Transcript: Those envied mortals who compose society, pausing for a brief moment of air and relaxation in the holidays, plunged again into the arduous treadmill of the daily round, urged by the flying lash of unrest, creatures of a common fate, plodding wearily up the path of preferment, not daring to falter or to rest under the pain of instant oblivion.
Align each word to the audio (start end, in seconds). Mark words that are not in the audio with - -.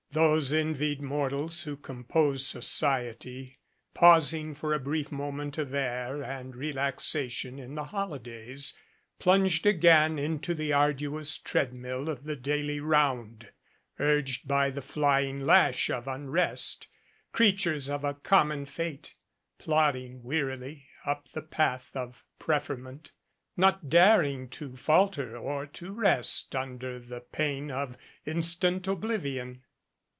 Those 0.13 0.51
envied 0.51 1.01
mortals 1.01 1.63
who 1.63 1.77
compose 1.77 2.45
society, 2.45 3.59
pausing 3.93 4.53
for 4.53 4.73
a 4.73 4.79
brief 4.79 5.09
moment 5.09 5.57
of 5.57 5.73
air 5.73 6.21
and 6.21 6.53
relaxation 6.53 7.57
in 7.57 7.75
the 7.75 7.85
holidays, 7.85 8.77
plunged 9.19 9.65
again 9.65 10.19
into 10.19 10.53
the 10.53 10.73
arduous 10.73 11.37
treadmill 11.37 12.09
of 12.09 12.25
the 12.25 12.35
daily 12.35 12.81
round, 12.81 13.53
urged 14.01 14.49
by 14.49 14.69
the 14.69 14.81
flying 14.81 15.45
lash 15.45 15.89
of 15.89 16.09
unrest, 16.09 16.89
creatures 17.31 17.89
of 17.89 18.03
a 18.03 18.13
common 18.15 18.65
fate, 18.65 19.15
plodding 19.59 20.21
wearily 20.23 20.89
up 21.05 21.29
the 21.31 21.41
path 21.41 21.95
of 21.95 22.25
preferment, 22.37 23.13
not 23.55 23.87
daring 23.89 24.49
to 24.49 24.75
falter 24.75 25.37
or 25.37 25.65
to 25.67 25.93
rest 25.93 26.53
under 26.53 26.99
the 26.99 27.21
pain 27.21 27.71
of 27.71 27.95
instant 28.25 28.89
oblivion. 28.89 29.61